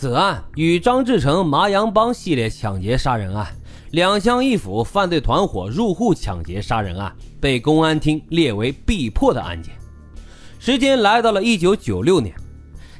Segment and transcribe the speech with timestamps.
[0.00, 3.44] 此案与张志成麻阳帮系列抢劫杀人案、
[3.90, 9.74] 两乡一府犯罪团伙入户抢劫杀人案被公安厅列为必破的案件。
[10.60, 12.32] 时间来到了一九九六年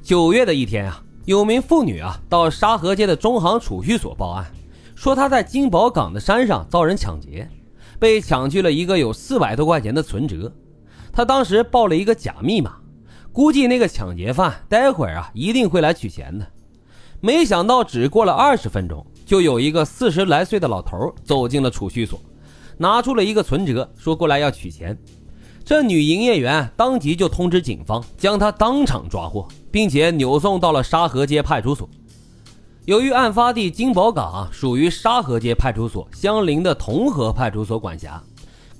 [0.03, 4.45] 九月的一天啊，有名妇女啊到沙河街的中行储蓄所报案，
[4.96, 7.49] 说她在金宝岗的山上遭人抢劫，
[8.01, 10.53] 被抢去了一个有四百多块钱的存折。
[11.12, 12.73] 她当时报了一个假密码，
[13.33, 16.45] 估计那个抢劫犯待会儿啊一定会来取钱的。
[17.21, 22.21] 没想到，只过了二十分钟，就有一个四十来岁的老头走进了储蓄所，
[22.77, 24.96] 拿出了一个存折，说过来要取钱。
[25.64, 31.89] 这女营业员当即就通知警方，将他当场抓获，并且扭送到了沙河街派出所。
[32.84, 38.22] 由于案发地金宝岗属于沙河街派出所相邻的同和派出所管辖，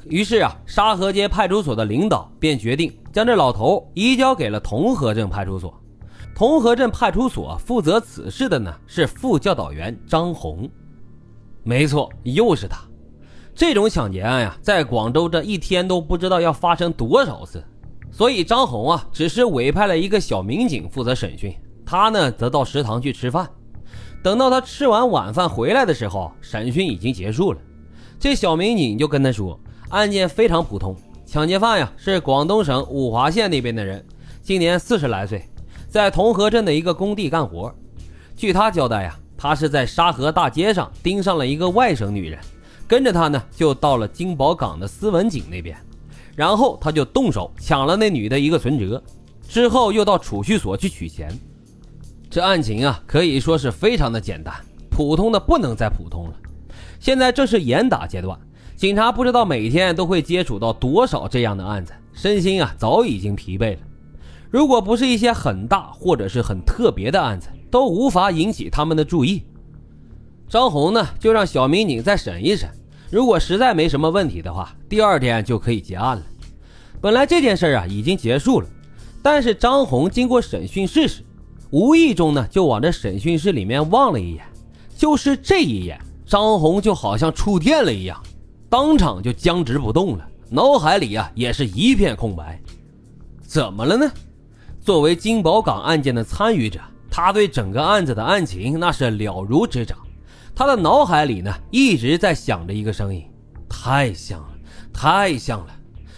[0.05, 5.75] 于是啊，沙河街派出所的领导便决定将这老头移交给了同和镇派出所。
[6.39, 10.71] 同和镇派出所负责此事的呢是副教导员张红，
[11.65, 12.79] 没错，又是他。
[13.57, 17.61] 这种抢劫案呀，在广州这一天都不知道要发生多少次，
[18.13, 21.53] 所以张红啊，只是委派了一个小民警负责审讯，
[21.85, 23.51] 他呢则到食堂去吃饭。
[24.23, 27.59] 等到他吃完晚饭回来的时候，审讯已经结束了。
[28.17, 30.95] 这小民警就跟他说，案件非常普通，
[31.27, 34.07] 抢劫犯呀是广东省五华县那边的人，
[34.41, 35.43] 今年四十来岁。
[35.89, 37.73] 在同和镇的一个工地干活，
[38.37, 42.39] 据他交代呀，他是在沙河大街上盯上了一个外省女人，
[42.87, 45.77] 跟着他呢就到了金宝港的斯文井那边，
[46.37, 49.03] 然后他就动手抢了那女的一个存折，
[49.49, 51.31] 之后又到储蓄所去取钱。
[52.29, 54.55] 这案情啊可以说是非常的简单，
[54.91, 56.35] 普通的不能再普通了。
[57.01, 58.39] 现在正是严打阶段，
[58.77, 63.81] 警察不知道每天都会接触到多少这样的案子，身心啊早已经疲惫了。
[64.51, 69.43] 如果不是一些很大或者是很特别的案子，都无法引起他们的注意。
[70.49, 72.71] 张红呢，就让小民警再审一审，
[73.11, 76.23] 如果实在没什么问题的话，第二天就可以结案了。
[77.01, 78.69] 本来这件事啊已经结束了，
[79.23, 81.23] 但是张红经过审讯室时，
[81.71, 84.43] 无意中呢就往这审讯室里面望了一眼，
[84.97, 88.19] 就是这一眼，张红就好像触电了一样，
[88.71, 92.59] 当场就僵直不动了，脑海里啊也是一片空白。
[93.43, 94.11] 怎么了呢？
[94.89, 99.99] 作为金宝岗案件的参与者，他对整个案子的案情那是了如指掌。
[100.55, 103.23] 他的脑海里呢一直在想着一个声音：
[103.69, 104.49] 太像了，
[104.91, 105.67] 太像了。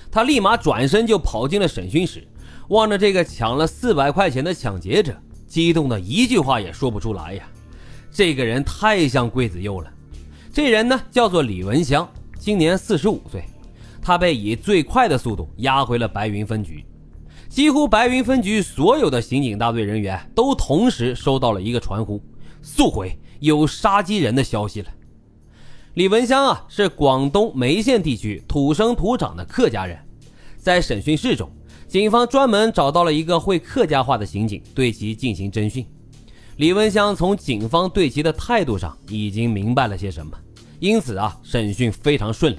[0.08, 2.24] 他立马转身就跑进了审讯室，
[2.68, 7.42] 望着这个抢了四百块钱的抢劫者，激动的一句话也说不出来呀。
[8.12, 9.90] 这个人太像桂子佑了。
[10.52, 12.08] 这人呢叫做李文香，
[12.38, 13.42] 今年四十五岁。
[14.00, 16.84] 他被以最快的速度押回了白云分局。
[17.50, 22.22] 几乎白云分局所有的刑警大队人员都同时收到了一个传呼：
[22.62, 24.88] 速回，有杀鸡人的消息了。
[25.94, 29.98] 李文香啊，是广东梅县地区土生土长的客家人。
[30.58, 31.50] 在审讯室中，
[31.88, 35.84] 警方专门找到了一个会客家话的刑警，对其进行侦讯。
[36.58, 40.38] 李文香从警方对其的态度上已经明白了些什么，
[40.78, 42.58] 因此啊，审讯非常顺利。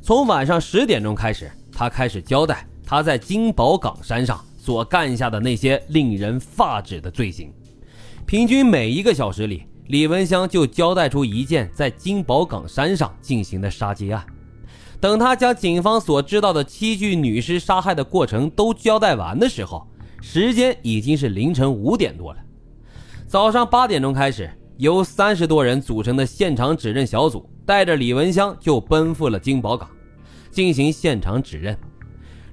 [0.00, 2.66] 从晚上十点钟开始，他开始交代。
[2.86, 7.52] 他在金宝岗山上所干下的那些令人发指的罪行，
[8.26, 14.24] 平均每一个小时里，李文香就交代出一件在金宝岗山上进行的杀劫案。
[15.00, 19.86] 等他将警方所知道的七具女尸杀害的过程都交代完的时候，
[20.22, 22.40] 时间已经是凌晨五点多了。
[23.26, 29.90] 早上八点钟开始，由三十多人组成的现场指认小组带着李文香就奔赴了金宝岗，
[30.50, 31.76] 进行现场指认。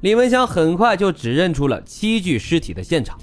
[0.02, 3.20] 李文香很快就指认出了七具尸体的现场，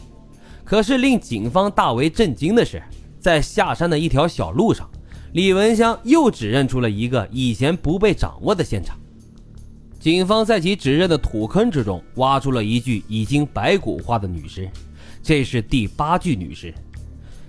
[0.65, 2.81] 可是令警方大为震惊的是，
[3.19, 4.89] 在下山的一条小路上，
[5.33, 8.97] 李文香又指认出了一个以前不被掌握的现场。
[9.99, 14.71] 警方在其指认的土坑之中挖出了一具已经白骨化的女尸，
[15.21, 16.73] 这是第八具女尸。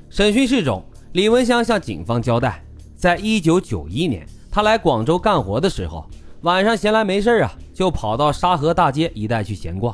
[0.09, 2.65] 审讯室中，李文香向警方交代，
[2.95, 6.09] 在一九九一年，他来广州干活的时候。
[6.43, 9.93] 晚上闲来没事啊，就跑到沙河大街一带去闲逛。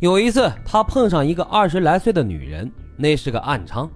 [0.00, 3.86] 有一次，他碰上一个二十来岁的女人，那是个暗娼。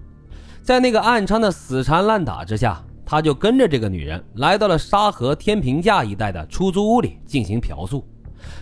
[0.61, 8.05] 在那个暗娼的死缠烂打之下，他就跟着这个女人来到了沙河天平架一带的出租屋里进行嫖宿。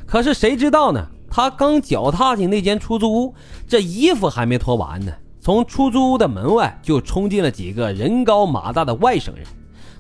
[0.06, 1.06] 可是谁知道呢？
[1.30, 3.36] 他刚脚踏进那间出租屋，
[3.68, 5.12] 这衣服还没脱完呢，
[5.42, 9.46] 从出租屋的门外就冲进了几个人高马大的外省人。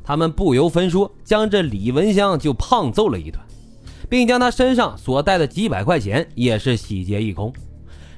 [0.03, 3.39] 他们不由分说，将这李文香就胖揍了一顿，
[4.09, 7.53] 并将他身上所带的几百块钱也是洗劫一空。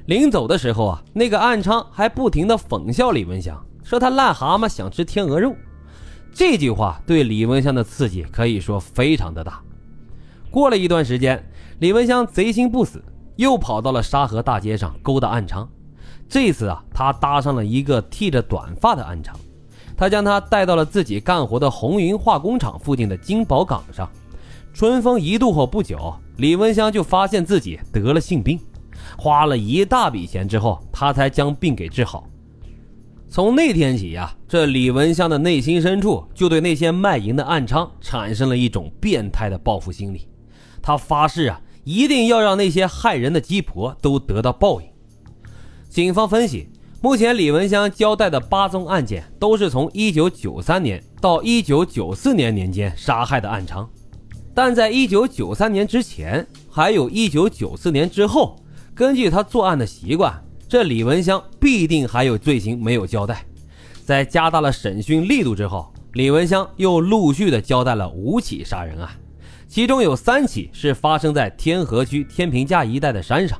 [0.05, 5.55] 临走的时候啊，那个暗娼还不停地讽笑李文香，说他癞蛤蟆想吃天鹅肉。
[6.33, 9.61] 这句话对李文香的刺激可以说非常的大。
[10.49, 11.43] 过了一段时间，
[11.79, 13.03] 李文香贼心不死，
[13.35, 15.67] 又跑到了沙河大街上勾搭暗娼。
[16.27, 19.31] 这次啊，他搭上了一个剃着短发的暗娼，
[19.95, 24.09] 他将她带到了自己干活的红云化工厂附近的金宝岗上。
[24.73, 28.59] 春风一度后不久，李文香就发现自己得了性病，
[29.17, 32.27] 花了一大笔钱之后，他才将病给治好。
[33.29, 40.27] 从那天起呀，这李文香的内心深处就对那些卖淫的暗娼产生了一种变态的报复心理。
[40.81, 44.87] 他发誓啊，一定要让那些害人的鸡婆都得到报应。
[45.89, 46.69] 警方分析，
[47.03, 53.85] 目前李文香交代的八宗案件都是从1993年到1994年年间杀害的暗娼，
[54.53, 58.55] 但在1993年之前，还有一994年之后，
[58.95, 60.33] 根据他作案的习惯。
[60.69, 63.45] 这李文香必定还有罪行没有交代，
[64.05, 69.09] 在加大了审讯力度之后，李文香又陆续的交代了五起杀人案，
[69.67, 73.59] 其中有三起是发生在天河区天平架一带的山上，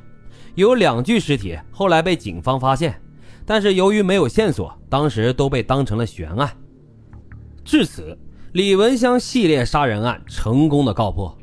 [0.56, 3.00] 有两具尸体后来被警方发现，
[3.45, 6.50] 但是由于没有线索，当时都被当成了悬案。
[7.63, 8.18] 至此，
[8.54, 11.38] 李文香系列杀人案成功的告破。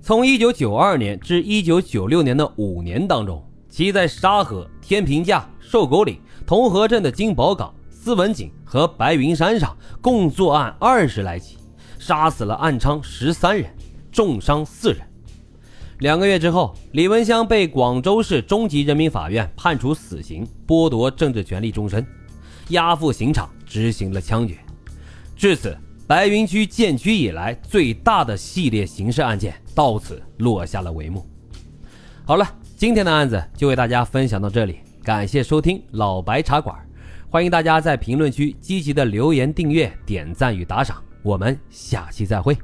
[0.00, 3.42] 从1992年至1996年的五年当中。
[3.72, 11.56] 其在沙河、天平架、瘦狗岭、同河镇的金宝岗、斯文井和白云山上共作案二十来起，
[11.98, 13.74] 杀死了暗娼十三人，
[14.12, 15.00] 重伤四人。
[16.02, 22.04] 两个月之后，李文香被广州市中级人民法院判处死刑，剥夺政治权利终身，
[22.70, 24.58] 押赴刑场执行了枪决。
[25.36, 31.24] 至此，白云区建区以来最大的系列刑事案件到此落下了帷幕。
[32.24, 32.44] 好了。
[32.76, 36.76] 今天的案子就为大家分享到这里，感谢收听老白茶馆，
[37.30, 42.58] 欢迎大家在评论区积极的留言、订阅、点赞与打赏，我们下期再会。